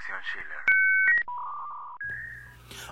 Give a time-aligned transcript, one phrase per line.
[0.00, 0.56] Schiller.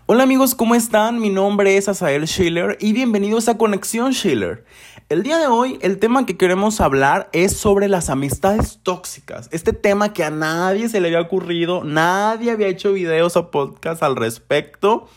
[0.05, 1.21] Hola amigos, ¿cómo están?
[1.21, 4.65] Mi nombre es Asael Schiller y bienvenidos a Conexión Schiller.
[5.09, 9.49] El día de hoy el tema que queremos hablar es sobre las amistades tóxicas.
[9.53, 14.03] Este tema que a nadie se le había ocurrido, nadie había hecho videos o podcasts
[14.03, 15.09] al respecto.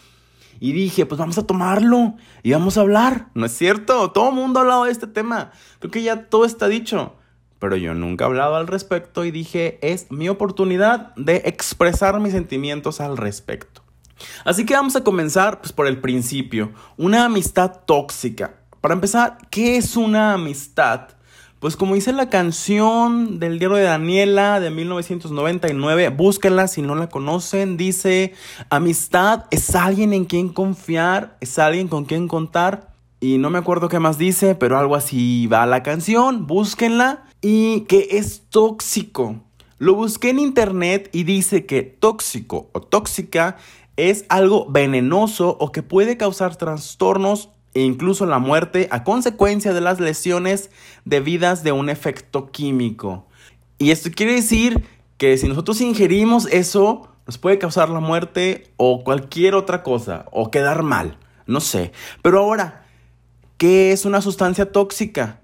[0.62, 2.14] Y dije, pues vamos a tomarlo
[2.44, 4.12] y vamos a hablar, ¿no es cierto?
[4.12, 5.52] Todo el mundo ha hablado de este tema.
[5.80, 7.16] Creo que ya todo está dicho
[7.62, 12.34] pero yo nunca he hablado al respecto y dije, es mi oportunidad de expresar mis
[12.34, 13.84] sentimientos al respecto.
[14.46, 18.56] Así que vamos a comenzar pues, por el principio, una amistad tóxica.
[18.82, 21.10] Para empezar, ¿qué es una amistad?
[21.60, 27.10] Pues como dice la canción del diario de Daniela de 1999, búsquenla si no la
[27.10, 28.34] conocen, dice,
[28.72, 32.90] amistad es alguien en quien confiar, es alguien con quien contar.
[33.20, 37.82] Y no me acuerdo qué más dice, pero algo así va la canción, búsquenla y
[37.82, 39.42] que es tóxico.
[39.78, 43.58] Lo busqué en internet y dice que tóxico o tóxica
[43.98, 49.82] es algo venenoso o que puede causar trastornos e incluso la muerte a consecuencia de
[49.82, 50.70] las lesiones
[51.06, 53.28] debidas de un efecto químico.
[53.80, 54.84] Y esto quiere decir
[55.18, 60.52] que si nosotros ingerimos eso, nos puede causar la muerte o cualquier otra cosa, o
[60.52, 61.18] quedar mal,
[61.48, 61.92] no sé.
[62.22, 62.86] Pero ahora,
[63.58, 65.41] ¿qué es una sustancia tóxica?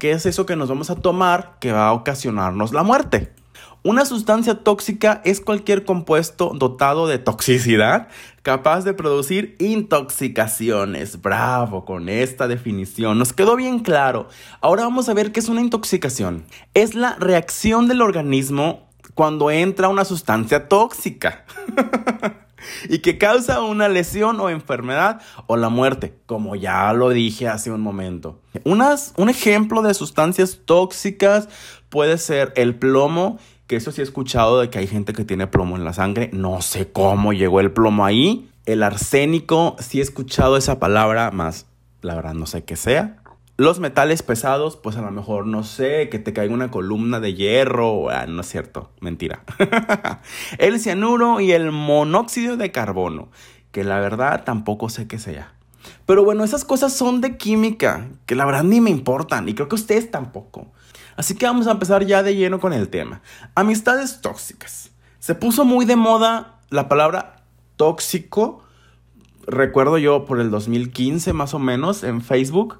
[0.00, 3.34] ¿Qué es eso que nos vamos a tomar que va a ocasionarnos la muerte?
[3.82, 8.08] Una sustancia tóxica es cualquier compuesto dotado de toxicidad
[8.40, 11.20] capaz de producir intoxicaciones.
[11.20, 13.18] Bravo con esta definición.
[13.18, 14.28] Nos quedó bien claro.
[14.62, 16.46] Ahora vamos a ver qué es una intoxicación.
[16.72, 21.44] Es la reacción del organismo cuando entra una sustancia tóxica.
[22.88, 27.70] y que causa una lesión o enfermedad o la muerte, como ya lo dije hace
[27.70, 28.40] un momento.
[28.64, 31.48] un ejemplo de sustancias tóxicas
[31.88, 35.46] puede ser el plomo, que eso sí he escuchado de que hay gente que tiene
[35.46, 38.48] plomo en la sangre, no sé cómo llegó el plomo ahí.
[38.66, 41.66] El arsénico, sí he escuchado esa palabra, más
[42.02, 43.19] la verdad no sé qué sea.
[43.60, 47.34] Los metales pesados, pues a lo mejor no sé, que te caiga una columna de
[47.34, 49.44] hierro, ah, no es cierto, mentira.
[50.56, 53.28] el cianuro y el monóxido de carbono,
[53.70, 55.52] que la verdad tampoco sé qué sea.
[56.06, 59.68] Pero bueno, esas cosas son de química, que la verdad ni me importan y creo
[59.68, 60.72] que ustedes tampoco.
[61.16, 63.20] Así que vamos a empezar ya de lleno con el tema.
[63.54, 64.90] Amistades tóxicas.
[65.18, 67.44] Se puso muy de moda la palabra
[67.76, 68.62] tóxico,
[69.46, 72.78] recuerdo yo por el 2015 más o menos en Facebook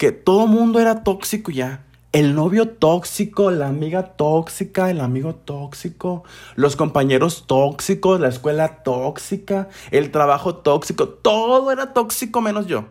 [0.00, 1.84] que todo mundo era tóxico ya.
[2.12, 6.24] El novio tóxico, la amiga tóxica, el amigo tóxico,
[6.56, 12.86] los compañeros tóxicos, la escuela tóxica, el trabajo tóxico, todo era tóxico menos yo.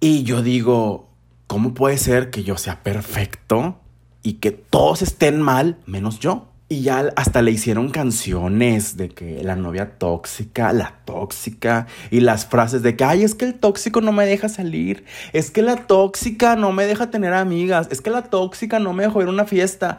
[0.00, 1.10] Y yo digo,
[1.46, 3.76] ¿cómo puede ser que yo sea perfecto
[4.22, 6.46] y que todos estén mal menos yo?
[6.68, 12.46] Y ya hasta le hicieron canciones de que la novia tóxica, la tóxica, y las
[12.46, 15.86] frases de que, ay, es que el tóxico no me deja salir, es que la
[15.86, 19.30] tóxica no me deja tener amigas, es que la tóxica no me deja ir a
[19.30, 19.98] una fiesta.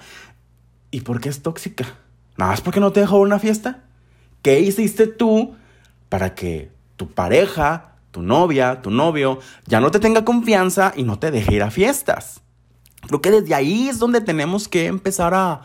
[0.92, 1.86] ¿Y por qué es tóxica?
[2.36, 3.84] Nada más porque no te dejó ir a una fiesta.
[4.42, 5.56] ¿Qué hiciste tú
[6.10, 11.18] para que tu pareja, tu novia, tu novio, ya no te tenga confianza y no
[11.18, 12.42] te deje ir a fiestas?
[13.08, 15.62] Creo que desde ahí es donde tenemos que empezar a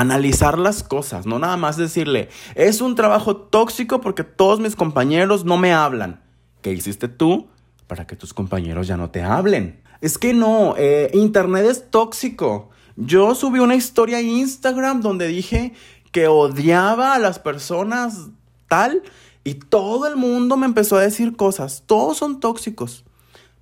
[0.00, 5.44] analizar las cosas, no nada más decirle, es un trabajo tóxico porque todos mis compañeros
[5.44, 6.20] no me hablan.
[6.62, 7.48] ¿Qué hiciste tú
[7.86, 9.80] para que tus compañeros ya no te hablen?
[10.00, 12.70] Es que no, eh, Internet es tóxico.
[12.96, 15.74] Yo subí una historia a Instagram donde dije
[16.10, 18.30] que odiaba a las personas
[18.68, 19.02] tal
[19.44, 21.84] y todo el mundo me empezó a decir cosas.
[21.86, 23.04] Todos son tóxicos.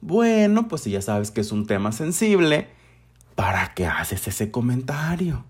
[0.01, 2.69] Bueno, pues si ya sabes que es un tema sensible,
[3.35, 5.45] ¿para qué haces ese comentario?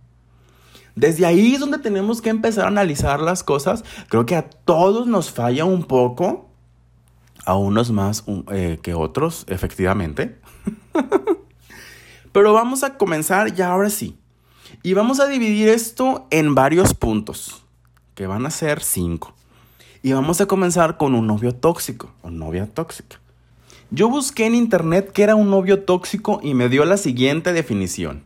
[0.94, 3.84] Desde ahí es donde tenemos que empezar a analizar las cosas.
[4.08, 6.50] Creo que a todos nos falla un poco,
[7.44, 10.38] a unos más eh, que otros, efectivamente.
[12.32, 14.16] Pero vamos a comenzar ya ahora sí.
[14.82, 17.64] Y vamos a dividir esto en varios puntos,
[18.14, 19.34] que van a ser cinco.
[20.02, 23.20] Y vamos a comenzar con un novio tóxico o novia tóxica.
[23.90, 28.24] Yo busqué en internet qué era un novio tóxico y me dio la siguiente definición.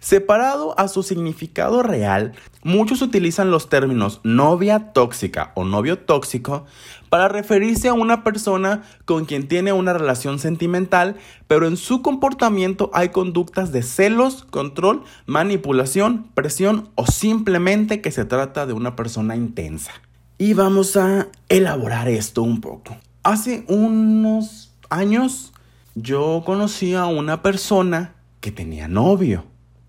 [0.00, 2.32] Separado a su significado real,
[2.62, 6.66] muchos utilizan los términos novia tóxica o novio tóxico
[7.08, 11.16] para referirse a una persona con quien tiene una relación sentimental,
[11.46, 18.24] pero en su comportamiento hay conductas de celos, control, manipulación, presión o simplemente que se
[18.24, 19.92] trata de una persona intensa.
[20.38, 22.96] Y vamos a elaborar esto un poco.
[23.22, 25.52] Hace unos años
[25.94, 29.44] yo conocí a una persona que tenía novio.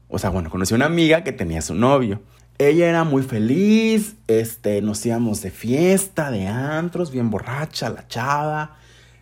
[0.10, 2.22] O sea, bueno, conocí a una amiga que tenía su novio.
[2.60, 8.78] Ella era muy feliz, este, nos íbamos de fiesta, de antros, bien borracha, la chava.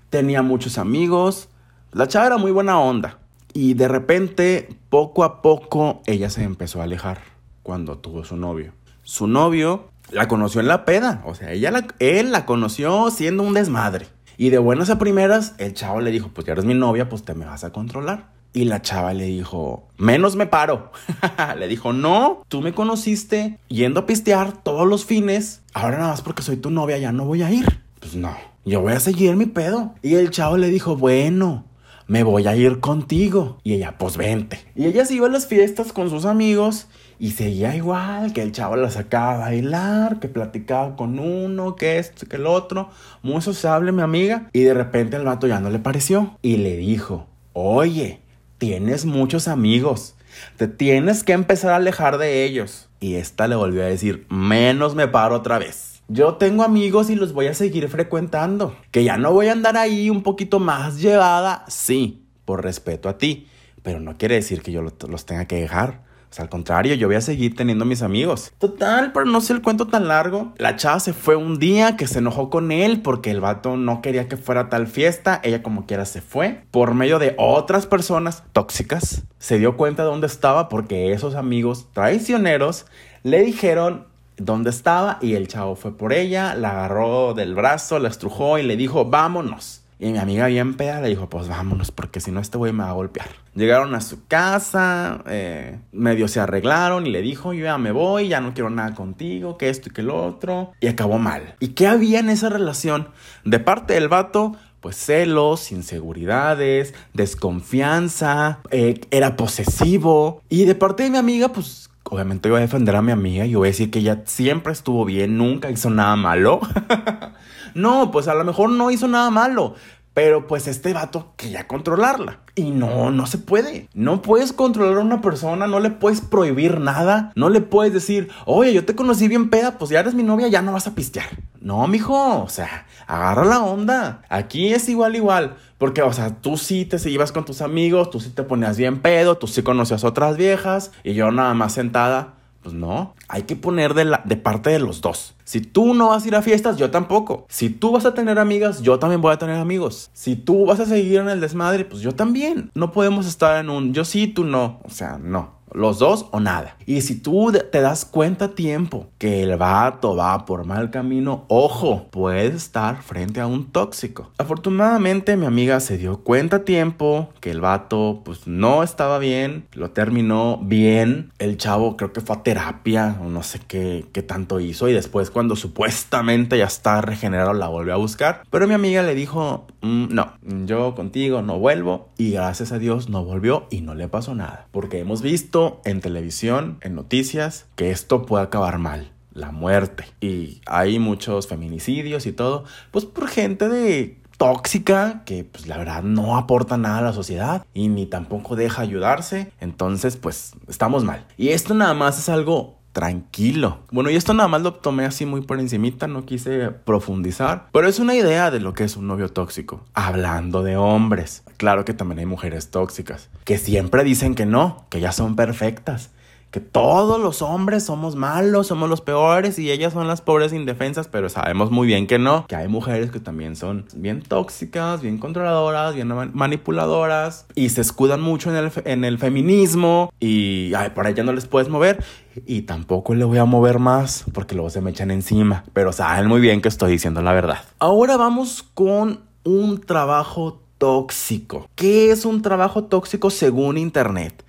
[0.10, 1.50] Tenía muchos amigos.
[1.92, 3.20] La chava era muy buena onda.
[3.54, 7.20] Y de repente, poco a poco, ella se empezó a alejar
[7.64, 8.74] cuando tuvo su novio.
[9.04, 11.22] Su novio la conoció en la peda.
[11.26, 14.08] O sea, ella la, él la conoció siendo un desmadre.
[14.38, 17.24] Y de buenas a primeras, el chavo le dijo, pues ya eres mi novia, pues
[17.24, 18.35] te me vas a controlar.
[18.56, 20.94] Y la chava le dijo, menos me paro.
[21.60, 25.62] le dijo, no, tú me conociste yendo a pistear todos los fines.
[25.74, 27.82] Ahora nada más porque soy tu novia ya no voy a ir.
[28.00, 29.94] Pues no, yo voy a seguir mi pedo.
[30.02, 31.66] Y el chavo le dijo, bueno,
[32.08, 33.58] me voy a ir contigo.
[33.64, 34.60] Y ella, pues vente.
[34.74, 36.88] Y ella se iba a las fiestas con sus amigos
[37.20, 42.00] y seguía igual, que el chavo la sacaba a bailar, que platicaba con uno, que
[42.00, 42.90] esto, que el otro.
[43.22, 44.50] Muy sociable mi amiga.
[44.54, 46.38] Y de repente el vato ya no le pareció.
[46.42, 48.22] Y le dijo, oye,
[48.58, 50.16] tienes muchos amigos.
[50.58, 52.90] Te tienes que empezar a alejar de ellos.
[53.00, 56.02] Y esta le volvió a decir, menos me paro otra vez.
[56.08, 58.76] Yo tengo amigos y los voy a seguir frecuentando.
[58.92, 63.18] Que ya no voy a andar ahí un poquito más llevada, sí, por respeto a
[63.18, 63.48] ti.
[63.82, 66.05] Pero no quiere decir que yo los tenga que dejar.
[66.40, 68.52] Al contrario, yo voy a seguir teniendo mis amigos.
[68.58, 70.54] Total, pero no sé el cuento tan largo.
[70.58, 74.02] La chava se fue un día que se enojó con él porque el vato no
[74.02, 75.40] quería que fuera tal fiesta.
[75.44, 76.64] Ella como quiera se fue.
[76.72, 79.24] Por medio de otras personas tóxicas.
[79.40, 82.86] Se dio cuenta de dónde estaba porque esos amigos traicioneros
[83.24, 88.10] le dijeron dónde estaba y el chavo fue por ella, la agarró del brazo, la
[88.10, 89.85] estrujó y le dijo, vámonos.
[89.98, 92.84] Y mi amiga bien peda le dijo, pues vámonos, porque si no este güey me
[92.84, 93.28] va a golpear.
[93.54, 98.28] Llegaron a su casa, eh, medio se arreglaron y le dijo, yo ya me voy,
[98.28, 100.74] ya no quiero nada contigo, que esto y que lo otro.
[100.82, 101.56] Y acabó mal.
[101.60, 103.10] ¿Y qué había en esa relación?
[103.46, 110.44] De parte del vato, pues celos, inseguridades, desconfianza, eh, era posesivo.
[110.50, 113.56] Y de parte de mi amiga, pues obviamente voy a defender a mi amiga y
[113.56, 116.60] voy a decir que ella siempre estuvo bien, nunca hizo nada malo.
[117.76, 119.76] no, pues a lo mejor no hizo nada malo,
[120.14, 122.40] pero pues este vato quería controlarla.
[122.56, 123.90] Y no, no se puede.
[123.94, 127.34] No puedes controlar a una persona, no le puedes prohibir nada.
[127.36, 130.48] No le puedes decir, oye, yo te conocí bien peda, pues ya eres mi novia,
[130.48, 131.28] ya no vas a pistear.
[131.60, 134.22] No, mijo, o sea, agarra la onda.
[134.30, 135.58] Aquí es igual, igual.
[135.78, 139.02] Porque, o sea, tú sí te ibas con tus amigos, tú sí te ponías bien
[139.02, 142.35] pedo, tú sí conocías otras viejas y yo nada más sentada
[142.66, 145.36] pues no, hay que poner de, la, de parte de los dos.
[145.44, 147.46] Si tú no vas a ir a fiestas, yo tampoco.
[147.48, 150.10] Si tú vas a tener amigas, yo también voy a tener amigos.
[150.14, 152.72] Si tú vas a seguir en el desmadre, pues yo también.
[152.74, 154.80] No podemos estar en un yo sí, tú no.
[154.84, 156.78] O sea, no los dos o nada.
[156.86, 161.46] Y si tú te das cuenta a tiempo que el vato va por mal camino,
[161.48, 164.32] ojo, puedes estar frente a un tóxico.
[164.38, 169.68] Afortunadamente mi amiga se dio cuenta a tiempo que el vato pues no estaba bien,
[169.74, 171.32] lo terminó bien.
[171.40, 174.94] El chavo creo que fue a terapia o no sé qué, qué tanto hizo y
[174.94, 178.44] después cuando supuestamente ya está regenerado la volvió a buscar.
[178.50, 180.34] Pero mi amiga le dijo, mm, no,
[180.66, 184.68] yo contigo no vuelvo y gracias a Dios no volvió y no le pasó nada.
[184.72, 190.06] Porque hemos visto en televisión, en noticias, que esto puede acabar mal la muerte.
[190.22, 196.04] Y hay muchos feminicidios y todo, pues por gente de tóxica que pues la verdad
[196.04, 199.52] no aporta nada a la sociedad y ni tampoco deja ayudarse.
[199.60, 201.26] Entonces pues estamos mal.
[201.38, 203.80] Y esto nada más es algo tranquilo.
[203.92, 207.90] Bueno, y esto nada más lo tomé así muy por encimita, no quise profundizar, pero
[207.90, 209.84] es una idea de lo que es un novio tóxico.
[209.94, 215.02] Hablando de hombres, claro que también hay mujeres tóxicas, que siempre dicen que no, que
[215.02, 216.12] ya son perfectas,
[216.56, 221.10] que todos los hombres somos malos, somos los peores y ellas son las pobres indefensas,
[221.10, 225.18] pero sabemos muy bien que no, que hay mujeres que también son bien tóxicas, bien
[225.18, 231.34] controladoras, bien manipuladoras y se escudan mucho en el, feminismo y ay, por allá no
[231.34, 232.02] les puedes mover
[232.46, 236.28] y tampoco le voy a mover más porque luego se me echan encima, pero saben
[236.28, 237.58] muy bien que estoy diciendo la verdad.
[237.80, 241.68] Ahora vamos con un trabajo tóxico.
[241.76, 244.45] ¿Qué es un trabajo tóxico según Internet?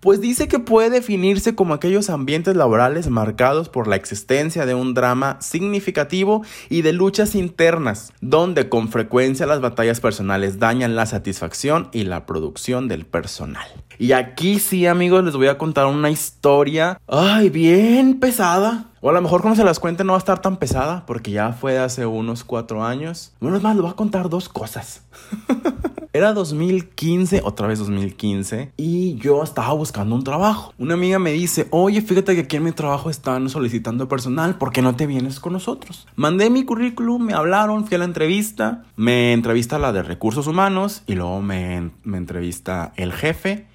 [0.00, 4.94] Pues dice que puede definirse como aquellos ambientes laborales marcados por la existencia de un
[4.94, 11.88] drama significativo y de luchas internas, donde con frecuencia las batallas personales dañan la satisfacción
[11.92, 13.66] y la producción del personal.
[13.98, 18.90] Y aquí sí, amigos, les voy a contar una historia, ay, bien pesada.
[19.00, 21.30] O a lo mejor cuando se las cuente no va a estar tan pesada, porque
[21.30, 23.32] ya fue hace unos cuatro años.
[23.40, 25.04] Bueno, es más, les voy a contar dos cosas.
[26.12, 30.72] Era 2015, otra vez 2015, y yo estaba buscando un trabajo.
[30.78, 34.72] Una amiga me dice, oye, fíjate que aquí en mi trabajo están solicitando personal, ¿por
[34.72, 36.08] qué no te vienes con nosotros?
[36.16, 41.02] Mandé mi currículum, me hablaron, fui a la entrevista, me entrevista la de recursos humanos
[41.06, 43.66] y luego me, me entrevista el jefe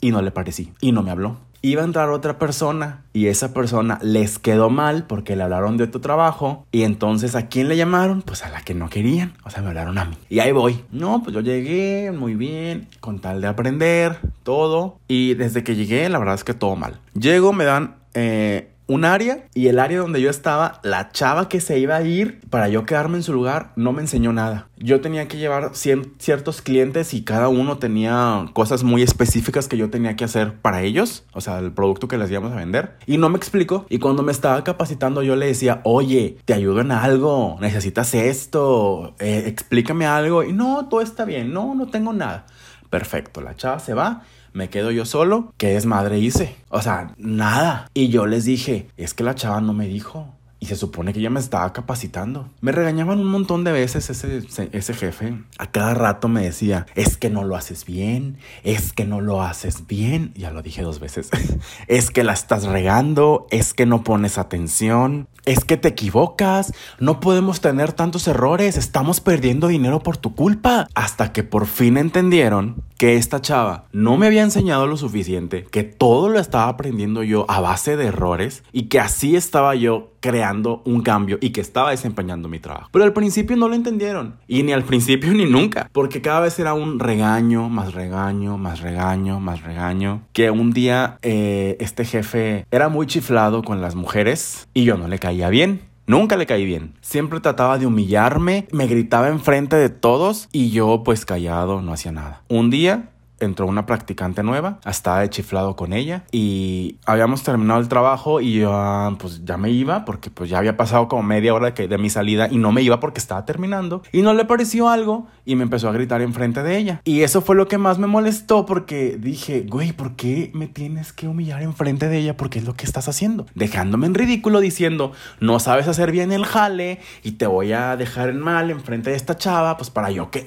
[0.00, 1.38] y no le parecí y no me habló.
[1.62, 5.84] iba a entrar otra persona y esa persona les quedó mal porque le hablaron de
[5.84, 8.22] otro trabajo y entonces a quién le llamaron?
[8.22, 10.16] Pues a la que no querían, o sea, me hablaron a mí.
[10.28, 10.84] Y ahí voy.
[10.92, 16.08] No, pues yo llegué muy bien, con tal de aprender todo y desde que llegué
[16.08, 17.00] la verdad es que todo mal.
[17.14, 17.96] Llego, me dan...
[18.14, 22.02] Eh, un área y el área donde yo estaba, la chava que se iba a
[22.02, 24.68] ir para yo quedarme en su lugar no me enseñó nada.
[24.76, 29.90] Yo tenía que llevar ciertos clientes y cada uno tenía cosas muy específicas que yo
[29.90, 32.96] tenía que hacer para ellos, o sea, el producto que les íbamos a vender.
[33.06, 33.86] Y no me explicó.
[33.88, 39.14] Y cuando me estaba capacitando yo le decía, oye, te ayudo en algo, necesitas esto,
[39.18, 40.44] eh, explícame algo.
[40.44, 42.46] Y no, todo está bien, no, no tengo nada.
[42.90, 44.22] Perfecto, la chava se va
[44.56, 46.56] me quedo yo solo, ¿qué desmadre hice?
[46.70, 47.90] O sea, nada.
[47.92, 50.34] Y yo les dije, es que la chava no me dijo.
[50.58, 52.48] Y se supone que ya me estaba capacitando.
[52.60, 55.38] Me regañaban un montón de veces ese, ese, jefe.
[55.58, 59.42] A cada rato me decía, es que no lo haces bien, es que no lo
[59.42, 60.32] haces bien.
[60.34, 61.28] Ya lo dije dos veces.
[61.88, 67.20] es que la estás regando, es que no pones atención, es que te equivocas, no
[67.20, 70.88] podemos tener tantos errores, estamos perdiendo dinero por tu culpa.
[70.94, 75.84] Hasta que por fin entendieron que esta chava no me había enseñado lo suficiente, que
[75.84, 80.82] todo lo estaba aprendiendo yo a base de errores y que así estaba yo creando
[80.84, 82.88] un cambio y que estaba desempeñando mi trabajo.
[82.90, 86.58] Pero al principio no lo entendieron y ni al principio ni nunca, porque cada vez
[86.58, 92.66] era un regaño, más regaño, más regaño, más regaño, que un día eh, este jefe
[92.72, 95.82] era muy chiflado con las mujeres y yo no le caía bien.
[96.08, 96.94] Nunca le caí bien.
[97.00, 102.12] Siempre trataba de humillarme, me gritaba enfrente de todos y yo pues callado no hacía
[102.12, 102.42] nada.
[102.48, 107.88] Un día entró una practicante nueva, estaba de chiflado con ella y habíamos terminado el
[107.88, 111.54] trabajo y yo ah, pues ya me iba porque pues ya había pasado como media
[111.54, 114.44] hora de, de mi salida y no me iba porque estaba terminando y no le
[114.44, 117.78] pareció algo y me empezó a gritar enfrente de ella y eso fue lo que
[117.78, 122.36] más me molestó porque dije, güey, ¿por qué me tienes que humillar enfrente de ella?
[122.36, 126.44] Porque es lo que estás haciendo, dejándome en ridículo diciendo, no sabes hacer bien el
[126.44, 130.30] jale y te voy a dejar en mal enfrente de esta chava pues para yo
[130.30, 130.44] que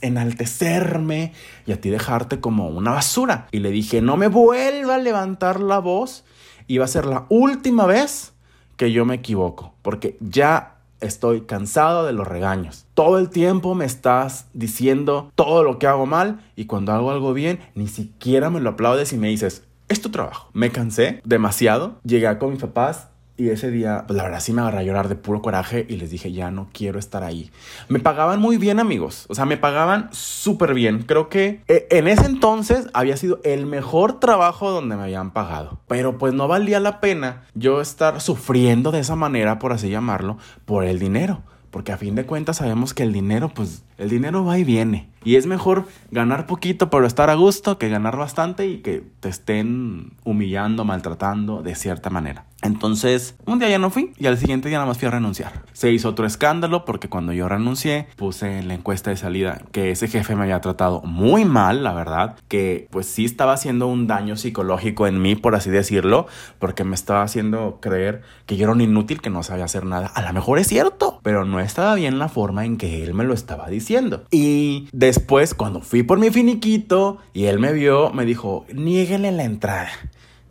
[0.00, 1.32] enaltecerme
[1.66, 3.48] y a ti dejarte como una basura.
[3.52, 6.24] Y le dije, no me vuelva a levantar la voz
[6.66, 8.32] y va a ser la última vez
[8.76, 12.86] que yo me equivoco, porque ya estoy cansado de los regaños.
[12.94, 17.34] Todo el tiempo me estás diciendo todo lo que hago mal y cuando hago algo
[17.34, 20.48] bien, ni siquiera me lo aplaudes y me dices, es tu trabajo.
[20.52, 24.60] Me cansé demasiado, llegué con mis papás y ese día, pues la verdad sí me
[24.60, 27.50] agarré a llorar de puro coraje y les dije, ya no quiero estar ahí.
[27.88, 29.24] Me pagaban muy bien, amigos.
[29.28, 31.02] O sea, me pagaban súper bien.
[31.02, 35.80] Creo que eh, en ese entonces había sido el mejor trabajo donde me habían pagado.
[35.88, 40.36] Pero pues no valía la pena yo estar sufriendo de esa manera, por así llamarlo,
[40.66, 41.42] por el dinero.
[41.70, 45.08] Porque a fin de cuentas sabemos que el dinero, pues el dinero va y viene.
[45.24, 49.28] Y es mejor ganar poquito pero estar a gusto que ganar bastante y que te
[49.28, 52.46] estén humillando, maltratando de cierta manera.
[52.62, 55.64] Entonces, un día ya no fui y al siguiente día nada más fui a renunciar.
[55.72, 59.90] Se hizo otro escándalo porque cuando yo renuncié puse en la encuesta de salida que
[59.90, 64.06] ese jefe me había tratado muy mal, la verdad, que pues sí estaba haciendo un
[64.06, 66.28] daño psicológico en mí, por así decirlo,
[66.60, 70.06] porque me estaba haciendo creer que yo era un inútil, que no sabía hacer nada.
[70.06, 73.24] A lo mejor es cierto, pero no estaba bien la forma en que él me
[73.24, 73.91] lo estaba diciendo.
[74.30, 79.44] Y después, cuando fui por mi finiquito y él me vio, me dijo, niéguele la
[79.44, 79.90] entrada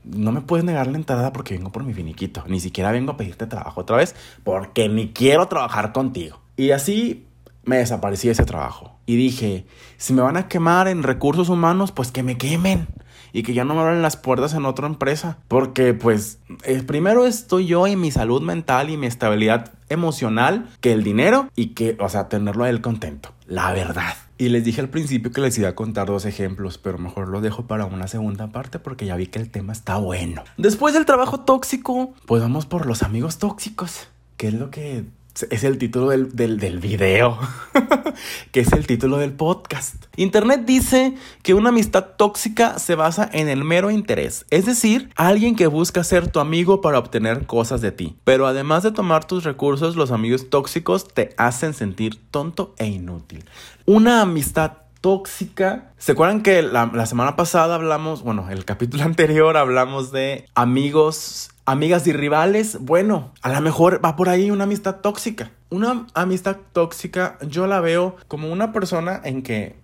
[0.03, 2.43] no me puedes negar la entrada porque vengo por mi finiquito.
[2.48, 6.39] Ni siquiera vengo a pedirte trabajo otra vez porque ni quiero trabajar contigo.
[6.57, 7.25] Y así
[7.63, 8.98] me desaparecí ese trabajo.
[9.05, 9.65] Y dije,
[9.98, 12.88] si me van a quemar en recursos humanos, pues que me quemen.
[13.34, 15.38] Y que ya no me abran las puertas en otra empresa.
[15.48, 20.94] Porque pues eh, primero estoy yo y mi salud mental y mi estabilidad emocional que
[20.94, 23.34] el dinero y que, o sea, tenerlo a él contento.
[23.46, 24.14] La verdad.
[24.38, 27.42] Y les dije al principio que les iba a contar dos ejemplos, pero mejor lo
[27.42, 30.44] dejo para una segunda parte porque ya vi que el tema está bueno.
[30.58, 34.08] Después del trabajo tóxico, pues vamos por los amigos tóxicos,
[34.38, 35.06] que es lo que
[35.50, 37.38] es el título del, del, video,
[38.51, 39.95] que es el título del podcast.
[40.15, 45.55] Internet dice que una amistad tóxica se basa en el mero interés, es decir, alguien
[45.55, 48.15] que busca ser tu amigo para obtener cosas de ti.
[48.24, 53.45] Pero además de tomar tus recursos, los amigos tóxicos te hacen sentir tonto e inútil.
[53.86, 55.91] Una amistad tóxica.
[55.98, 61.50] ¿Se acuerdan que la, la, semana pasada hablamos, bueno, el capítulo anterior hablamos de amigos
[61.72, 65.51] amigas y rivales, bueno, a lo mejor va por ahí una amistad tóxica.
[65.70, 69.75] Una amistad tóxica yo la veo como una persona en que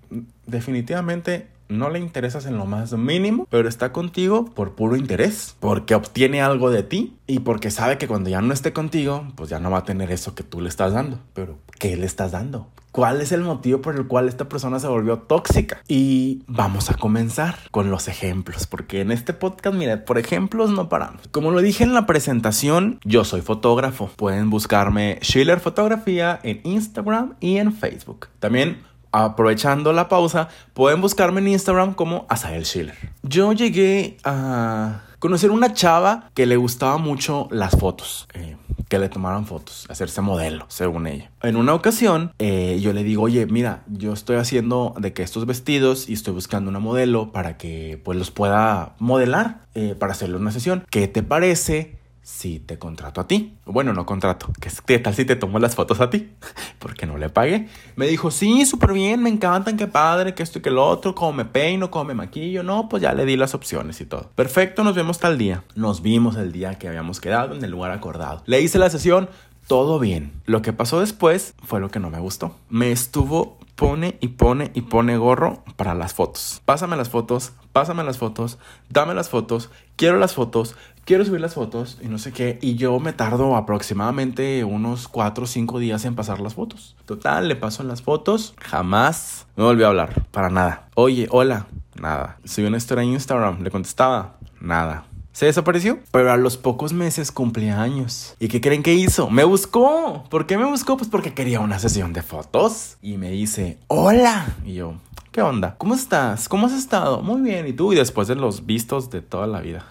[0.46, 5.96] definitivamente no le interesas en lo más mínimo, pero está contigo por puro interés, porque
[5.96, 9.60] obtiene algo de ti y porque sabe que cuando ya no esté contigo, pues ya
[9.60, 11.20] no va a tener eso que tú le estás dando.
[11.34, 12.68] Pero, ¿qué le estás dando?
[12.92, 15.84] ¿Cuál es el motivo por el cual esta persona se volvió tóxica?
[15.88, 20.90] Y vamos a comenzar con los ejemplos, porque en este podcast, mira, por ejemplos no
[20.90, 21.28] paramos.
[21.30, 24.10] Como lo dije en la presentación, yo soy fotógrafo.
[24.16, 28.30] Pueden buscarme Schiller Fotografía en Instagram y en Facebook.
[28.40, 28.80] También
[29.12, 32.96] aprovechando la pausa, pueden buscarme en Instagram como Asael Schiller.
[33.24, 38.28] Yo llegué a conocer una chava que le gustaba mucho las fotos.
[38.34, 38.56] Eh,
[38.88, 41.30] que le tomaran fotos, hacerse modelo, según ella.
[41.42, 45.46] En una ocasión, eh, yo le digo, oye, mira, yo estoy haciendo de que estos
[45.46, 50.38] vestidos y estoy buscando una modelo para que pues los pueda modelar eh, para hacerle
[50.38, 50.86] una sesión.
[50.90, 51.97] ¿Qué te parece
[52.28, 53.56] si te contrato a ti.
[53.64, 54.52] Bueno, no contrato.
[54.86, 56.30] ¿Qué tal si te tomo las fotos a ti?
[56.80, 57.70] Porque no le pagué.
[57.96, 61.16] Me dijo, sí, súper bien, me encantan, qué padre, que esto y que lo otro,
[61.16, 62.64] cómo me peino, cómo me maquillo.
[62.64, 64.30] No, pues ya le di las opciones y todo.
[64.36, 65.64] Perfecto, nos vemos tal día.
[65.76, 68.44] Nos vimos el día que habíamos quedado en el lugar acordado.
[68.46, 69.30] Le hice la sesión,
[69.66, 70.34] todo bien.
[70.46, 72.58] Lo que pasó después fue lo que no me gustó.
[72.70, 76.62] Me estuvo pone y pone y pone gorro para las fotos.
[76.66, 78.58] Pásame las fotos, pásame las fotos,
[78.90, 82.58] dame las fotos, quiero las fotos, quiero subir las fotos y no sé qué.
[82.60, 86.98] Y yo me tardo aproximadamente unos 4 o 5 días en pasar las fotos.
[87.06, 90.90] Total, le paso las fotos, jamás me volvió a hablar, para nada.
[90.96, 91.68] Oye, hola,
[92.02, 92.40] nada.
[92.44, 95.06] Subí una historia en Instagram, le contestaba, nada.
[95.38, 98.34] Se desapareció, pero a los pocos meses cumplía años.
[98.40, 99.30] ¿Y qué creen que hizo?
[99.30, 100.24] Me buscó.
[100.32, 100.98] ¿Por qué me buscó?
[100.98, 102.98] Pues porque quería una sesión de fotos.
[103.04, 104.56] Y me dice, hola.
[104.66, 104.96] Y yo,
[105.32, 105.76] ¿qué onda?
[105.78, 106.50] ¿Cómo estás?
[106.50, 107.22] ¿Cómo has estado?
[107.22, 107.68] Muy bien.
[107.68, 107.94] ¿Y tú?
[107.94, 109.86] Y después de los vistos de toda la vida.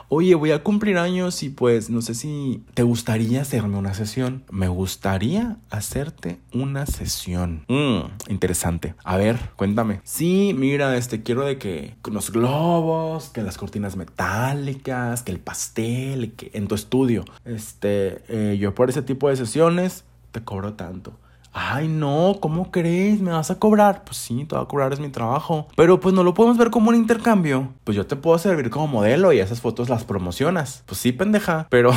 [0.10, 4.43] oye, voy a cumplir años y pues no sé si te gustaría hacerme una sesión.
[4.51, 7.65] Me gustaría hacerte una sesión.
[7.67, 8.95] Mm, interesante.
[9.03, 10.01] A ver, cuéntame.
[10.03, 16.33] Sí, mira, este quiero de que los globos, que las cortinas metálicas, que el pastel,
[16.33, 17.25] que en tu estudio.
[17.45, 21.17] Este, eh, yo por ese tipo de sesiones te cobro tanto.
[21.55, 23.22] Ay, no, ¿cómo crees?
[23.22, 24.03] ¿Me vas a cobrar?
[24.05, 25.67] Pues sí, te voy a cobrar, es mi trabajo.
[25.75, 27.69] Pero pues no lo podemos ver como un intercambio.
[27.83, 30.83] Pues yo te puedo servir como modelo y esas fotos las promocionas.
[30.88, 31.67] Pues sí, pendeja.
[31.69, 31.91] Pero...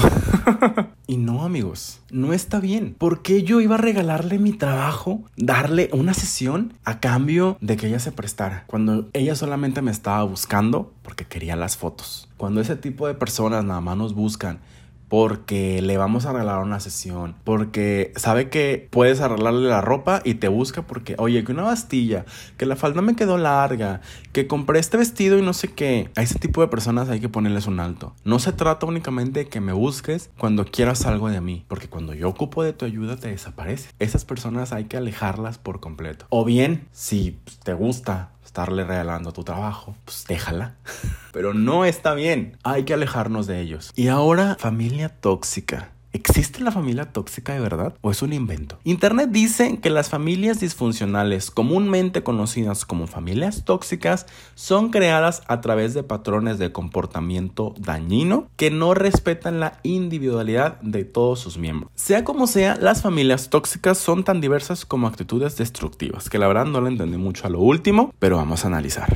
[1.07, 2.95] y no, amigos, no está bien.
[2.99, 7.87] ¿Por qué yo iba a regalarle mi trabajo, darle una sesión a cambio de que
[7.87, 8.65] ella se prestara?
[8.67, 12.28] Cuando ella solamente me estaba buscando porque quería las fotos.
[12.37, 14.61] Cuando ese tipo de personas nada más nos buscan
[15.08, 20.34] porque le vamos a arreglar una sesión, porque sabe que puedes arreglarle la ropa y
[20.34, 22.25] te busca porque, oye, que una bastilla,
[22.56, 24.00] que la falda me quedó larga,
[24.32, 26.10] que compré este vestido y no sé qué.
[26.16, 28.14] A ese tipo de personas hay que ponerles un alto.
[28.25, 32.14] No se trata únicamente de que me busques cuando quieras algo de mí, porque cuando
[32.14, 33.90] yo ocupo de tu ayuda te desaparece.
[33.99, 36.26] Esas personas hay que alejarlas por completo.
[36.30, 40.76] O bien, si te gusta estarle regalando tu trabajo, pues déjala.
[41.32, 42.56] Pero no está bien.
[42.64, 43.92] Hay que alejarnos de ellos.
[43.95, 45.90] Y ahora, familia tóxica.
[46.17, 48.79] ¿Existe la familia tóxica de verdad o es un invento?
[48.85, 54.25] Internet dice que las familias disfuncionales, comúnmente conocidas como familias tóxicas,
[54.55, 61.05] son creadas a través de patrones de comportamiento dañino que no respetan la individualidad de
[61.05, 61.93] todos sus miembros.
[61.97, 66.65] Sea como sea, las familias tóxicas son tan diversas como actitudes destructivas, que la verdad
[66.65, 69.13] no le entendí mucho a lo último, pero vamos a analizar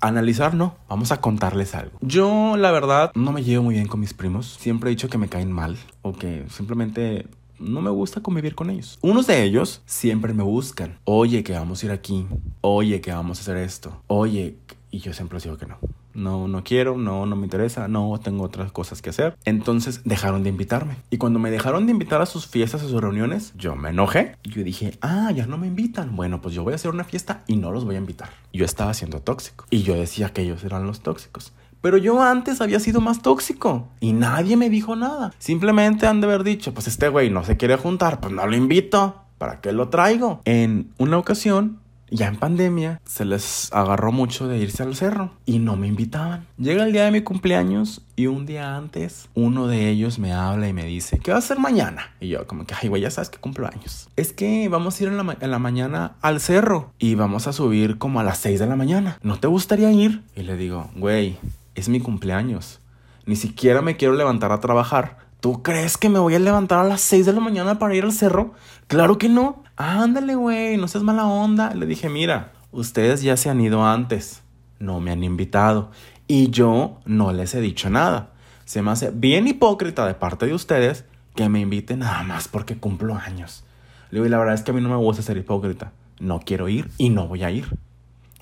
[0.00, 1.98] analizar, no, vamos a contarles algo.
[2.00, 4.56] Yo, la verdad, no me llevo muy bien con mis primos.
[4.58, 7.26] Siempre he dicho que me caen mal o que simplemente
[7.58, 8.98] no me gusta convivir con ellos.
[9.02, 10.98] Unos de ellos siempre me buscan.
[11.04, 12.26] Oye, que vamos a ir aquí.
[12.62, 14.02] Oye, que vamos a hacer esto.
[14.06, 14.56] Oye,
[14.90, 15.78] y yo siempre les digo que no.
[16.14, 19.36] No, no quiero, no, no me interesa, no, tengo otras cosas que hacer.
[19.44, 20.96] Entonces dejaron de invitarme.
[21.10, 24.36] Y cuando me dejaron de invitar a sus fiestas, a sus reuniones, yo me enojé.
[24.42, 26.16] Yo dije, ah, ya no me invitan.
[26.16, 28.30] Bueno, pues yo voy a hacer una fiesta y no los voy a invitar.
[28.52, 29.66] Yo estaba siendo tóxico.
[29.70, 31.52] Y yo decía que ellos eran los tóxicos.
[31.80, 35.32] Pero yo antes había sido más tóxico y nadie me dijo nada.
[35.38, 38.54] Simplemente han de haber dicho, pues este güey no se quiere juntar, pues no lo
[38.54, 39.22] invito.
[39.38, 40.42] ¿Para qué lo traigo?
[40.44, 41.78] En una ocasión
[42.10, 46.46] ya en pandemia se les agarró mucho de irse al cerro y no me invitaban.
[46.58, 50.68] Llega el día de mi cumpleaños y un día antes uno de ellos me habla
[50.68, 52.14] y me dice, ¿qué va a hacer mañana?
[52.20, 54.08] Y yo como que, ay güey, ya sabes que cumplo años.
[54.16, 57.52] Es que vamos a ir en la, en la mañana al cerro y vamos a
[57.52, 59.18] subir como a las 6 de la mañana.
[59.22, 60.22] ¿No te gustaría ir?
[60.36, 61.38] Y le digo, güey,
[61.74, 62.80] es mi cumpleaños.
[63.26, 66.88] Ni siquiera me quiero levantar a trabajar ¿Tú crees que me voy a levantar a
[66.88, 68.52] las 6 de la mañana para ir al cerro?
[68.88, 69.62] Claro que no.
[69.82, 71.72] Ándale, güey, no seas mala onda.
[71.72, 74.42] Le dije, mira, ustedes ya se han ido antes.
[74.78, 75.90] No me han invitado.
[76.28, 78.28] Y yo no les he dicho nada.
[78.66, 82.76] Se me hace bien hipócrita de parte de ustedes que me inviten nada más porque
[82.76, 83.64] cumplo años.
[84.10, 85.92] Le digo, y la verdad es que a mí no me gusta ser hipócrita.
[86.18, 87.66] No quiero ir y no voy a ir.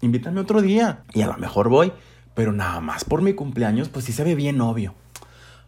[0.01, 1.93] invítame otro día y a lo mejor voy,
[2.35, 4.93] pero nada más por mi cumpleaños, pues sí se ve bien obvio.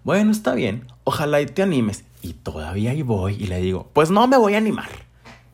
[0.02, 2.02] Bueno, está bien, ojalá y te animes.
[2.22, 5.09] Y todavía ahí voy y le digo, pues no me voy a animar.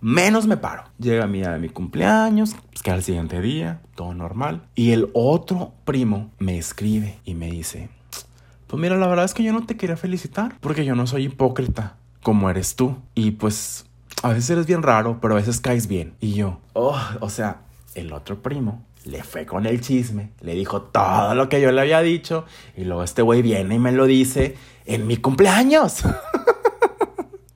[0.06, 0.84] Menos me paro.
[1.00, 4.62] Llega mi día de mi cumpleaños, pues que al siguiente día, todo normal.
[4.76, 7.88] Y el otro primo me escribe y me dice,
[8.68, 11.24] pues mira, la verdad es que yo no te quería felicitar porque yo no soy
[11.24, 12.96] hipócrita como eres tú.
[13.16, 13.86] Y pues
[14.22, 16.14] a veces eres bien raro, pero a veces caes bien.
[16.20, 17.62] Y yo, oh, o sea,
[17.96, 21.80] el otro primo le fue con el chisme, le dijo todo lo que yo le
[21.80, 22.44] había dicho
[22.76, 26.04] y luego este güey viene y me lo dice en mi cumpleaños.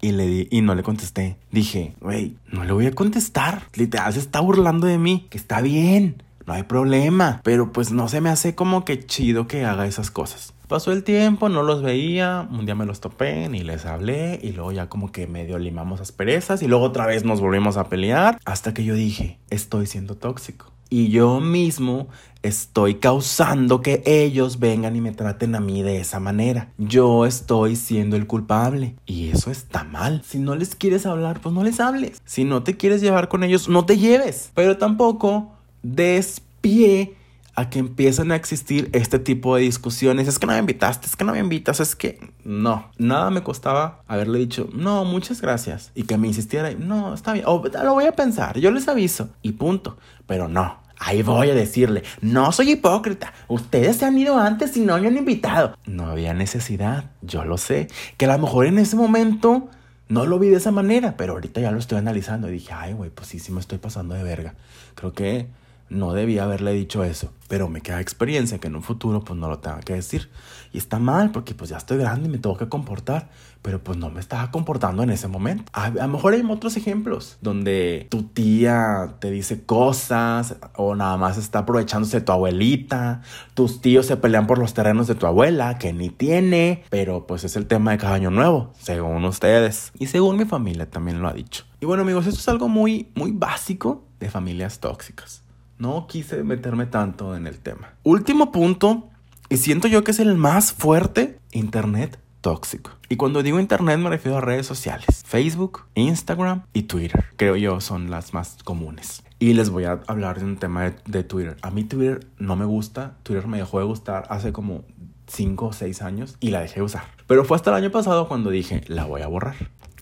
[0.01, 1.37] y le di y no le contesté.
[1.51, 3.63] Dije, güey, no le voy a contestar.
[3.75, 8.09] Literal se está burlando de mí, que está bien, no hay problema, pero pues no
[8.09, 10.55] se me hace como que chido que haga esas cosas.
[10.69, 14.39] Pasó el tiempo, no los veía, un día me los topé, ni les hablé.
[14.41, 16.63] Y luego ya como que medio limamos asperezas.
[16.63, 18.39] Y luego otra vez nos volvimos a pelear.
[18.45, 22.09] Hasta que yo dije, estoy siendo tóxico y yo mismo
[22.43, 26.69] estoy causando que ellos vengan y me traten a mí de esa manera.
[26.79, 30.23] Yo estoy siendo el culpable y eso está mal.
[30.27, 32.21] Si no les quieres hablar, pues no les hables.
[32.25, 34.51] Si no te quieres llevar con ellos, no te lleves.
[34.55, 37.15] Pero tampoco des pie
[37.55, 40.29] a que empiecen a existir este tipo de discusiones.
[40.29, 42.91] Es que no me invitaste, es que no me invitas, es que no.
[42.99, 45.93] Nada me costaba haberle dicho, no, muchas gracias.
[45.95, 49.31] Y que me insistiera, no, está bien, o lo voy a pensar, yo les aviso.
[49.43, 49.99] Y punto.
[50.27, 54.81] Pero no, Ahí voy a decirle, no soy hipócrita, ustedes se han ido antes y
[54.81, 55.75] no me han invitado.
[55.87, 59.71] No había necesidad, yo lo sé, que a lo mejor en ese momento
[60.11, 62.93] no lo vi de esa manera, pero ahorita ya lo estoy analizando y dije, ay,
[62.93, 64.57] güey, pues sí, sí me estoy pasando de verga.
[64.95, 65.47] Creo que
[65.91, 69.49] no debía haberle dicho eso, pero me queda experiencia que en un futuro pues no
[69.49, 70.31] lo tenga que decir.
[70.73, 73.29] Y está mal porque pues ya estoy grande y me tengo que comportar,
[73.61, 75.65] pero pues no me estaba comportando en ese momento.
[75.73, 81.37] A, lo mejor hay otros ejemplos donde tu tía te dice cosas o nada más
[81.39, 83.23] está aprovechándose de tu abuelita,
[83.55, 87.43] tus tíos se pelean por los terrenos de tu abuela que ni tiene, pero pues
[87.43, 91.29] es el tema de cada año nuevo, según ustedes y según mi familia también lo
[91.29, 91.65] ha dicho.
[91.81, 95.43] Y bueno amigos, esto es algo muy muy básico de familias tóxicas.
[95.81, 97.95] No quise meterme tanto en el tema.
[98.03, 99.09] Último punto,
[99.49, 102.91] y siento yo que es el más fuerte, Internet tóxico.
[103.09, 105.25] Y cuando digo Internet me refiero a redes sociales.
[105.27, 107.25] Facebook, Instagram y Twitter.
[107.37, 109.23] Creo yo son las más comunes.
[109.39, 111.57] Y les voy a hablar de un tema de, Twitter.
[111.63, 113.17] A mí Twitter no me gusta.
[113.23, 114.85] Twitter me dejó de gustar hace como
[115.29, 117.05] 5 o 6 años y la dejé de usar.
[117.27, 119.57] Pero fue hasta el año pasado cuando dije, la voy a borrar.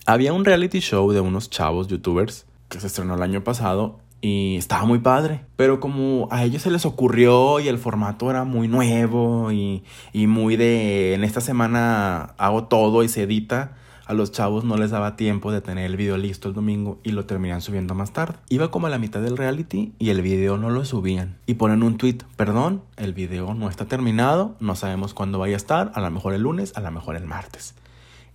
[0.05, 4.57] Había un reality show de unos chavos youtubers que se estrenó el año pasado y
[4.57, 5.45] estaba muy padre.
[5.55, 10.27] Pero como a ellos se les ocurrió y el formato era muy nuevo y, y,
[10.27, 13.75] muy de en esta semana hago todo y se edita,
[14.09, 17.11] a los chavos no les daba tiempo de tener el video listo el domingo y
[17.11, 18.39] lo terminan subiendo más tarde.
[18.49, 21.37] Iba como a la mitad del reality y el video no lo subían.
[21.45, 25.57] Y ponen un tweet, perdón, el video no está terminado, no sabemos cuándo vaya a
[25.57, 27.75] estar, a lo mejor el lunes, a lo mejor el martes.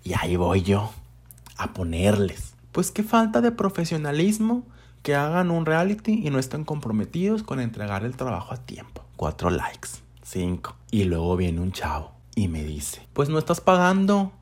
[0.05, 0.93] Y ahí voy yo
[1.57, 2.55] a ponerles.
[2.71, 4.63] Pues qué falta de profesionalismo
[5.05, 9.05] que hagan un reality y no estén comprometidos con entregar el trabajo a tiempo.
[9.17, 9.91] Cuatro likes,
[10.23, 10.77] cinco.
[10.91, 14.33] Y luego viene un chavo y me dice, pues no estás pagando.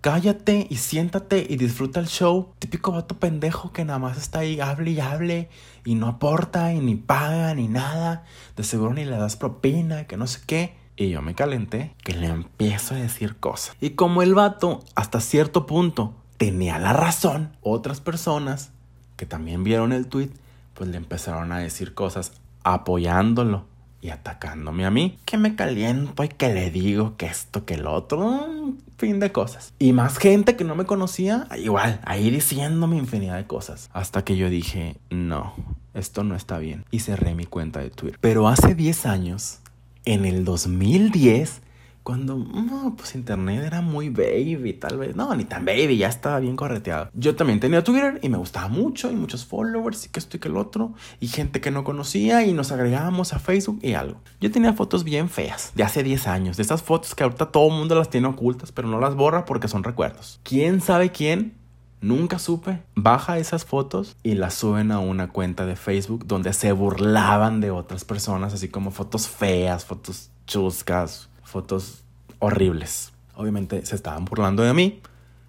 [0.00, 2.52] Cállate y siéntate y disfruta el show.
[2.58, 5.50] Típico vato pendejo que nada más está ahí, hable y hable
[5.84, 8.24] y no aporta y ni paga ni nada.
[8.56, 10.74] De seguro ni le das propina, que no sé qué.
[10.96, 13.76] Y yo me calenté que le empiezo a decir cosas.
[13.80, 18.72] Y como el vato hasta cierto punto tenía la razón, otras personas
[19.18, 20.30] que también vieron el tweet,
[20.72, 23.66] pues le empezaron a decir cosas apoyándolo
[24.00, 27.88] y atacándome a mí, que me caliento y que le digo que esto, que el
[27.88, 29.74] otro, fin de cosas.
[29.80, 33.90] Y más gente que no me conocía, igual, ahí diciéndome infinidad de cosas.
[33.92, 35.52] Hasta que yo dije, no,
[35.94, 36.84] esto no está bien.
[36.92, 38.18] Y cerré mi cuenta de Twitter.
[38.20, 39.58] Pero hace 10 años,
[40.04, 41.60] en el 2010,
[42.08, 45.14] cuando, no, pues internet era muy baby, tal vez.
[45.14, 47.10] No, ni tan baby, ya estaba bien correteado.
[47.12, 50.40] Yo también tenía Twitter y me gustaba mucho, y muchos followers, y que esto y
[50.40, 54.22] que el otro, y gente que no conocía, y nos agregábamos a Facebook y algo.
[54.40, 57.68] Yo tenía fotos bien feas, de hace 10 años, de esas fotos que ahorita todo
[57.68, 60.40] el mundo las tiene ocultas, pero no las borra porque son recuerdos.
[60.44, 61.58] ¿Quién sabe quién
[62.00, 62.84] Nunca supe.
[62.94, 67.72] Baja esas fotos y las suben a una cuenta de Facebook donde se burlaban de
[67.72, 72.04] otras personas, así como fotos feas, fotos chuscas, fotos
[72.38, 73.12] horribles.
[73.34, 75.00] Obviamente se estaban burlando de mí,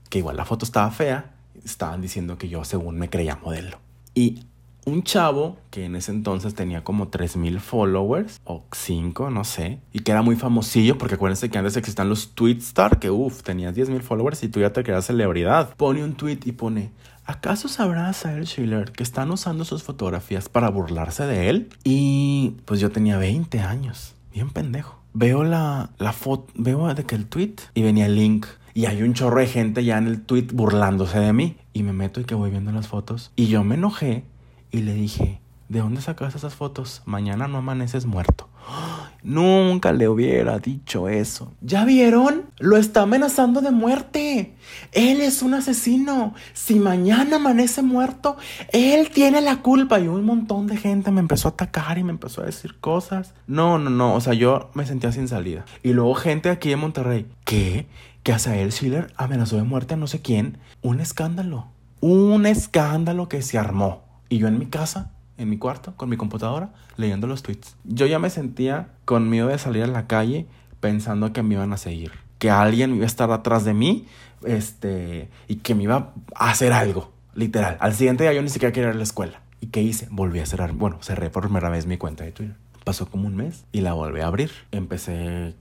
[0.10, 1.34] que igual la foto estaba fea,
[1.64, 3.78] estaban diciendo que yo según me creía modelo.
[4.16, 4.46] Y
[4.86, 10.00] un chavo que en ese entonces tenía como 3000 followers o 5, no sé, y
[10.00, 14.02] que era muy famosillo porque acuérdense que antes existían los Tweetstar que uff, tenías 10000
[14.02, 15.76] followers y tú ya te creas celebridad.
[15.76, 16.92] Pone un tweet y pone
[17.30, 21.70] ¿Acaso sabrá Sael Schiller que están usando sus fotografías para burlarse de él?
[21.84, 24.99] Y pues yo tenía 20 años, bien pendejo.
[25.14, 28.46] Veo la, la foto, veo de que el tweet y venía el link.
[28.74, 31.58] Y hay un chorro de gente ya en el tweet burlándose de mí.
[31.74, 33.32] Y me meto y que voy viendo las fotos.
[33.36, 34.24] Y yo me enojé
[34.72, 37.02] y le dije, ¿de dónde sacas esas fotos?
[37.06, 38.48] Mañana no amaneces muerto.
[39.24, 41.54] Nunca le hubiera dicho eso.
[41.62, 42.46] ¿Ya vieron?
[42.60, 44.56] Lo está amenazando de muerte.
[44.92, 46.34] Él es un asesino.
[46.54, 48.38] Si mañana amanece muerto,
[48.72, 50.00] él tiene la culpa.
[50.00, 53.34] Y un montón de gente me empezó a atacar y me empezó a decir cosas.
[53.48, 54.16] No, no, no.
[54.16, 55.66] O sea, yo me sentía sin salida.
[55.84, 57.28] Y luego gente aquí en Monterrey.
[57.44, 57.88] ¿Qué?
[58.24, 60.58] Que él Schiller amenazó de muerte a no sé quién.
[60.82, 61.68] Un escándalo.
[62.00, 64.04] Un escándalo que se armó.
[64.30, 67.76] Y yo en mi casa en mi cuarto con mi computadora leyendo los tweets.
[67.86, 70.46] Yo ya me sentía con miedo de salir a la calle
[70.80, 74.06] pensando que me iban a seguir, que alguien iba a estar atrás de mí,
[74.46, 77.78] este, y que me iba a hacer algo, literal.
[77.80, 79.42] Al siguiente día yo ni siquiera quería ir a la escuela.
[79.62, 80.08] ¿Y qué hice?
[80.12, 82.56] Volví a cerrar, bueno, cerré por primera vez mi cuenta de Twitter.
[82.86, 84.52] Pasó como un mes y la volví a abrir.
[84.72, 85.54] Empecé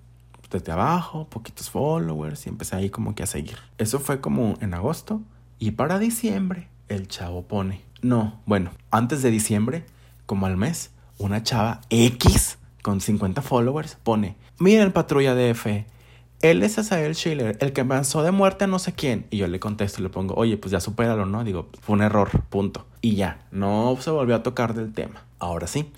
[0.51, 3.59] desde abajo, poquitos followers y empecé ahí como que a seguir.
[3.77, 5.21] Eso fue como en agosto
[5.59, 9.85] y para diciembre el chavo pone no, bueno, antes de diciembre,
[10.27, 15.85] como al mes, una chava X con 50 followers pone, miren patrulla DF,
[16.41, 19.27] él es Asael Schiller, el que avanzó de muerte a no sé quién.
[19.31, 21.43] Y yo le contesto y le pongo, oye, pues ya supéralo, ¿no?
[21.43, 22.87] Digo, fue un error, punto.
[23.01, 25.25] Y ya, no se volvió a tocar del tema.
[25.41, 25.91] Ahora sí,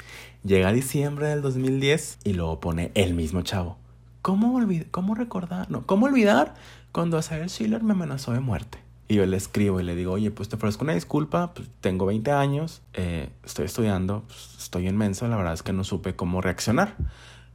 [0.42, 3.76] llega diciembre del 2010 y luego pone el mismo chavo.
[4.22, 4.58] ¿Cómo?
[4.90, 5.70] ¿Cómo recordar?
[5.70, 6.54] No, ¿cómo olvidar
[6.92, 8.78] cuando Asael Schiller me amenazó de muerte?
[9.10, 12.06] Y yo le escribo y le digo, oye, pues te ofrezco una disculpa, pues tengo
[12.06, 16.40] 20 años, eh, estoy estudiando, pues, estoy inmenso, la verdad es que no supe cómo
[16.40, 16.94] reaccionar.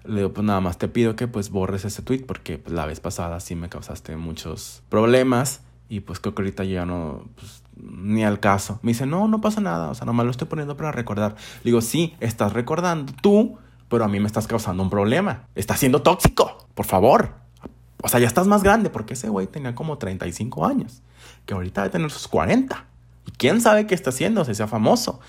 [0.04, 2.86] Le digo, pues nada más te pido que pues borres ese tweet porque pues, la
[2.86, 7.64] vez pasada sí me causaste muchos problemas y pues creo que ahorita ya no, pues,
[7.78, 8.80] ni al caso.
[8.82, 11.36] Me dice, no, no pasa nada, o sea, nomás lo estoy poniendo para recordar.
[11.64, 15.48] Le digo, sí, estás recordando tú, pero a mí me estás causando un problema.
[15.56, 17.46] Estás siendo tóxico, por favor.
[18.06, 21.02] O sea, ya estás más grande porque ese güey tenía como 35 años,
[21.46, 22.86] que ahorita debe tener sus 40.
[23.28, 25.20] Y quién sabe qué está haciendo, si sea famoso.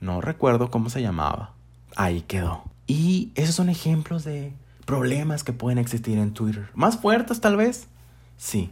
[0.00, 1.52] No recuerdo cómo se llamaba.
[1.96, 2.64] Ahí quedó.
[2.86, 4.52] Y esos son ejemplos de
[4.84, 6.68] problemas que pueden existir en Twitter.
[6.74, 7.86] Más fuertes tal vez.
[8.36, 8.70] Sí.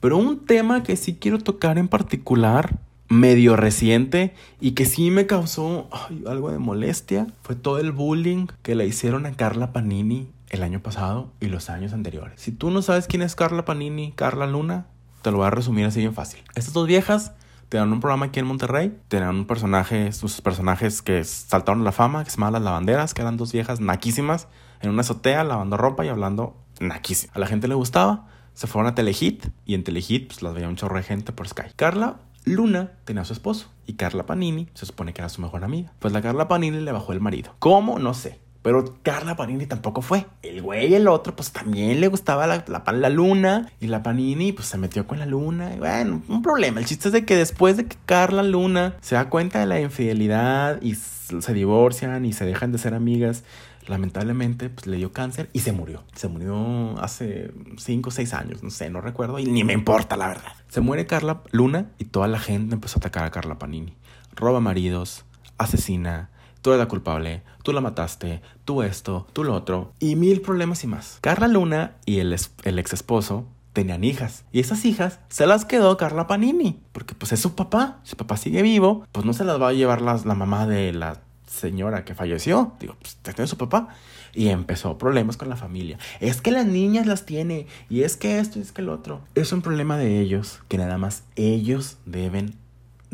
[0.00, 5.26] Pero un tema que sí quiero tocar en particular, medio reciente, y que sí me
[5.26, 5.88] causó
[6.26, 10.80] algo de molestia, fue todo el bullying que le hicieron a Carla Panini el año
[10.80, 12.40] pasado y los años anteriores.
[12.40, 14.86] Si tú no sabes quién es Carla Panini, Carla Luna,
[15.24, 16.44] te lo voy a resumir así bien fácil.
[16.54, 17.32] Estas dos viejas
[17.70, 21.92] tenían un programa aquí en Monterrey, tenían un personaje, sus personajes que saltaron a la
[21.92, 24.48] fama, que se llamaban Las Lavanderas, que eran dos viejas naquísimas
[24.82, 27.32] en una azotea lavando ropa y hablando naquísimo.
[27.34, 30.68] A la gente le gustaba, se fueron a Telehit y en Telehit pues las veía
[30.68, 31.72] un chorro de gente por Sky.
[31.74, 35.64] Carla Luna tenía a su esposo y Carla Panini se supone que era su mejor
[35.64, 35.90] amiga.
[36.00, 37.54] Pues la Carla Panini le bajó el marido.
[37.60, 37.98] ¿Cómo?
[37.98, 38.43] No sé.
[38.64, 40.24] Pero Carla Panini tampoco fue.
[40.42, 43.70] El güey, el otro, pues también le gustaba la, la, luna.
[43.78, 45.74] Y la Panini, pues se metió con la luna.
[45.74, 46.80] Y bueno, un problema.
[46.80, 49.80] El chiste es de que después de que Carla Luna se da cuenta de la
[49.80, 53.44] infidelidad y se divorcian y se dejan de ser amigas,
[53.86, 56.02] lamentablemente, pues le dio cáncer y se murió.
[56.14, 60.16] Se murió hace 5 o 6 años, no sé, no recuerdo y ni me importa,
[60.16, 60.54] la verdad.
[60.68, 63.94] Se muere Carla Luna y toda la gente empezó a atacar a Carla Panini.
[64.34, 65.26] Roba maridos,
[65.58, 66.30] asesina,
[66.64, 70.82] tú eres la culpable, tú la mataste, tú esto, tú lo otro, y mil problemas
[70.82, 71.18] y más.
[71.20, 74.46] Carla Luna y el, ex esposo tenían hijas.
[74.50, 76.80] Y esas hijas se las quedó Carla Panini.
[76.92, 78.00] Porque pues es su papá.
[78.02, 80.94] Su papá sigue vivo, pues no se las va a llevar la, la mamá de
[80.94, 82.72] la señora que falleció.
[82.80, 83.88] Digo, pues tiene su papá.
[84.32, 85.98] Y empezó problemas con la familia.
[86.20, 87.66] Es que las niñas las tiene.
[87.90, 89.20] Y es que esto y es que el otro.
[89.34, 92.54] Es un problema de ellos que nada más ellos deben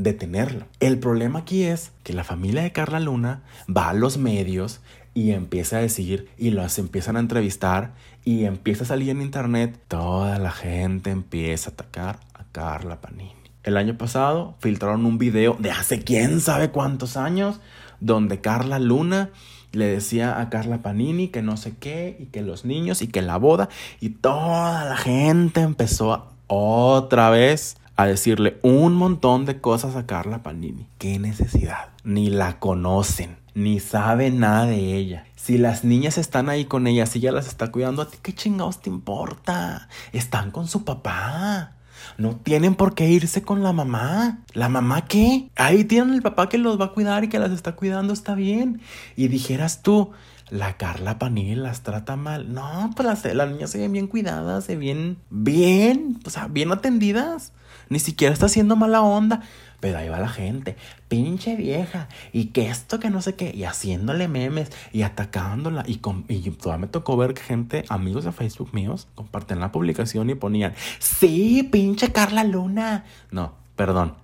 [0.03, 0.67] detenerlo.
[0.81, 4.81] El problema aquí es que la familia de Carla Luna va a los medios
[5.15, 7.93] y empieza a decir y los empiezan a entrevistar
[8.25, 9.79] y empieza a salir en internet.
[9.89, 13.35] Toda la gente empieza a atacar a Carla Panini.
[13.63, 17.61] El año pasado filtraron un video de hace quién sabe cuántos años
[18.01, 19.31] donde Carla Luna
[19.73, 23.23] le decía a Carla Panini que no sé qué y que los niños y que
[23.23, 23.69] la boda
[24.01, 30.43] y toda la gente empezó otra vez a decirle un montón de cosas a Carla
[30.43, 30.87] Panini.
[30.99, 31.89] ¿Qué necesidad?
[32.05, 35.25] Ni la conocen, ni saben nada de ella.
[35.37, 38.35] Si las niñas están ahí con ella, si ella las está cuidando, ¿a ti qué
[38.35, 39.89] chingados te importa?
[40.13, 41.75] Están con su papá.
[42.17, 44.41] No tienen por qué irse con la mamá.
[44.53, 45.51] ¿La mamá qué?
[45.57, 48.35] Ahí tienen el papá que los va a cuidar y que las está cuidando, está
[48.35, 48.81] bien.
[49.17, 50.11] Y dijeras tú,
[50.51, 52.53] la Carla Panini las trata mal.
[52.53, 57.53] No, pues las, niñas se ven bien cuidadas, se ven bien, o sea, bien atendidas.
[57.89, 59.43] Ni siquiera está haciendo mala onda.
[59.81, 60.77] Pero ahí va la gente,
[61.09, 65.85] pinche vieja, y que esto, que no sé qué, y haciéndole memes y atacándola.
[65.87, 69.73] Y, con, y todavía me tocó ver que gente, amigos de Facebook míos, comparten la
[69.73, 73.07] publicación y ponían, sí, pinche Carla Luna.
[73.31, 74.17] No, perdón.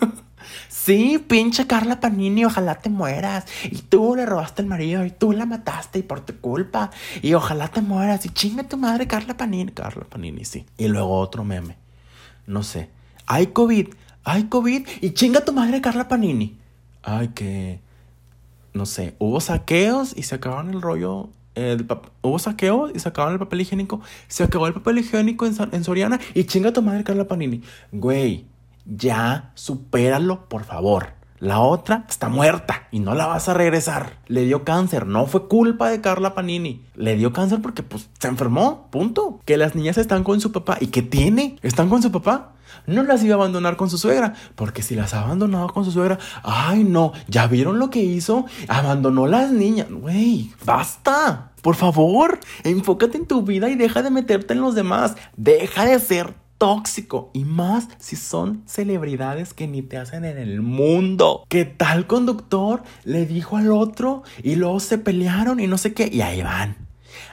[0.86, 3.44] Sí, pinche Carla Panini, ojalá te mueras.
[3.64, 6.92] Y tú le robaste el marido y tú la mataste y por tu culpa.
[7.22, 8.24] Y ojalá te mueras.
[8.24, 9.72] Y chinga tu madre, Carla Panini.
[9.72, 10.64] Carla Panini, sí.
[10.78, 11.76] Y luego otro meme.
[12.46, 12.88] No sé.
[13.26, 13.88] Hay COVID.
[14.22, 14.86] Hay COVID.
[15.00, 16.56] Y chinga tu madre, Carla Panini.
[17.02, 17.80] Ay, que.
[18.72, 19.16] No sé.
[19.18, 21.30] Hubo saqueos y se acabaron el rollo.
[22.22, 24.02] hubo saqueos y se acabaron el papel higiénico.
[24.28, 26.20] Se acabó el papel higiénico en Soriana.
[26.32, 27.60] Y chinga tu madre, Carla Panini.
[27.90, 28.46] Güey
[28.86, 31.16] ya, supéralo, por favor.
[31.38, 34.18] La otra está muerta y no la vas a regresar.
[34.26, 36.82] Le dio cáncer, no fue culpa de Carla Panini.
[36.94, 39.40] Le dio cáncer porque pues se enfermó, punto.
[39.44, 40.78] Que las niñas están con su papá.
[40.80, 41.58] ¿Y qué tiene?
[41.62, 42.54] ¿Están con su papá?
[42.86, 45.92] No las iba a abandonar con su suegra, porque si las ha abandonado con su
[45.92, 48.46] suegra, ay no, ¿ya vieron lo que hizo?
[48.68, 49.88] Abandonó las niñas.
[49.90, 51.52] Güey, basta.
[51.62, 55.16] Por favor, enfócate en tu vida y deja de meterte en los demás.
[55.36, 60.62] Deja de ser tóxico y más si son celebridades que ni te hacen en el
[60.62, 61.44] mundo.
[61.48, 66.08] ¿Qué tal conductor le dijo al otro y luego se pelearon y no sé qué
[66.12, 66.86] y ahí van?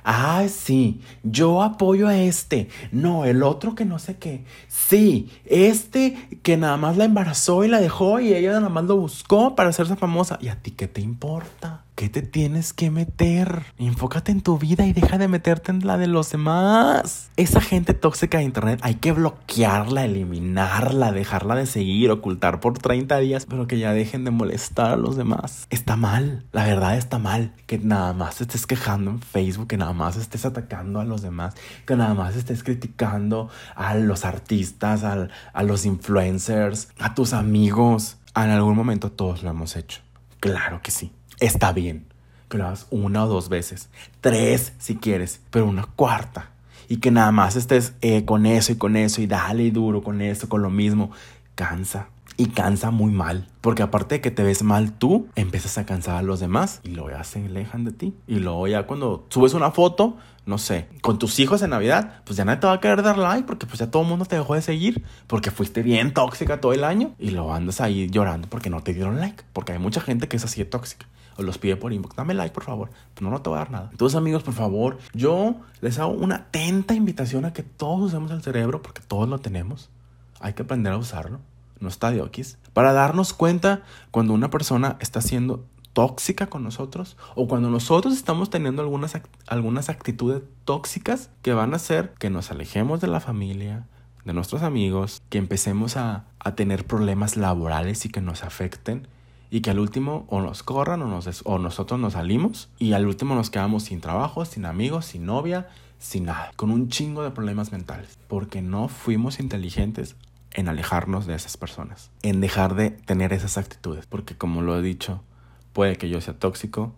[0.03, 2.67] Ah, sí, yo apoyo a este.
[2.91, 4.43] No, el otro que no sé qué.
[4.67, 8.97] Sí, este que nada más la embarazó y la dejó y ella nada más lo
[8.97, 10.37] buscó para hacerse famosa.
[10.41, 11.82] ¿Y a ti qué te importa?
[11.95, 13.65] ¿Qué te tienes que meter?
[13.77, 17.29] Enfócate en tu vida y deja de meterte en la de los demás.
[17.37, 23.19] Esa gente tóxica de internet hay que bloquearla, eliminarla, dejarla de seguir, ocultar por 30
[23.19, 25.67] días, pero que ya dejen de molestar a los demás.
[25.69, 27.53] Está mal, la verdad está mal.
[27.67, 31.53] Que nada más estés quejando en Facebook, que nada más estés atacando a los demás,
[31.85, 38.17] que nada más estés criticando a los artistas, a los influencers, a tus amigos.
[38.35, 40.01] En algún momento todos lo hemos hecho.
[40.39, 41.11] Claro que sí
[41.45, 42.13] está bien
[42.53, 43.89] que lo hagas una o dos veces,
[44.21, 46.51] tres si quieres, pero una cuarta.
[46.87, 50.03] Y que nada más estés eh, con eso y con eso y dale y duro
[50.03, 51.09] con eso, con lo mismo,
[51.55, 52.09] cansa.
[52.37, 53.47] Y cansa muy mal.
[53.61, 56.89] Porque aparte de que te ves mal tú, empiezas a cansar a los demás y
[56.89, 58.13] luego ya se alejan de ti.
[58.27, 62.37] Y luego ya cuando subes una foto, no sé, con tus hijos en Navidad, pues
[62.37, 64.35] ya nadie te va a querer dar like porque pues ya todo el mundo te
[64.35, 68.47] dejó de seguir porque fuiste bien tóxica todo el año y luego andas ahí llorando
[68.47, 69.43] porque no te dieron like.
[69.53, 72.15] Porque hay mucha gente que es así de tóxica o los pide por inbox.
[72.15, 72.89] Dame like, por favor.
[73.19, 73.89] No, no te voy a dar nada.
[73.91, 78.41] Entonces, amigos, por favor, yo les hago una atenta invitación a que todos usemos el
[78.41, 79.89] cerebro, porque todos lo tenemos.
[80.39, 81.39] Hay que aprender a usarlo.
[81.79, 82.57] No está de okis.
[82.73, 88.49] Para darnos cuenta cuando una persona está siendo tóxica con nosotros o cuando nosotros estamos
[88.49, 89.13] teniendo algunas,
[89.47, 93.87] algunas actitudes tóxicas que van a hacer que nos alejemos de la familia,
[94.25, 99.07] de nuestros amigos, que empecemos a, a tener problemas laborales y que nos afecten
[99.53, 103.05] y que al último o nos corran o, nos o nosotros nos salimos y al
[103.05, 107.29] último nos quedamos sin trabajo, sin amigos, sin novia, sin nada, con un chingo de
[107.29, 110.15] problemas mentales, porque no fuimos inteligentes
[110.53, 114.81] en alejarnos de esas personas, en dejar de tener esas actitudes, porque como lo he
[114.81, 115.21] dicho,
[115.71, 116.95] puede que yo sea tóxico,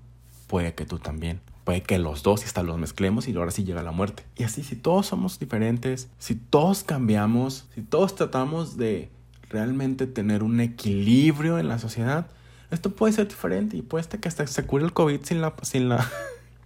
[0.48, 3.66] puede que tú también, puede que los dos y hasta los mezclemos y ahora sí
[3.66, 4.24] llega la muerte.
[4.38, 9.10] Y así, si todos somos diferentes, si todos cambiamos, si todos tratamos de
[9.50, 12.28] realmente tener un equilibrio en la sociedad,
[12.72, 15.54] esto puede ser diferente y puede que hasta se cure el COVID sin la...
[15.62, 16.10] Sin la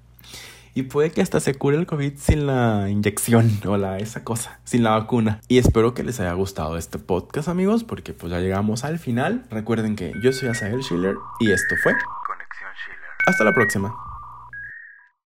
[0.74, 4.60] y puede que hasta se cure el COVID sin la inyección o la, esa cosa,
[4.64, 5.42] sin la vacuna.
[5.48, 9.46] Y espero que les haya gustado este podcast, amigos, porque pues ya llegamos al final.
[9.50, 11.94] Recuerden que yo soy Asael Schiller y esto fue
[12.26, 13.10] Conexión Schiller.
[13.28, 14.09] Hasta la próxima.